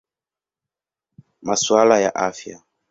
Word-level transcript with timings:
Masuala 1.41 1.99
ya 1.99 2.09
Afya. 2.15 2.63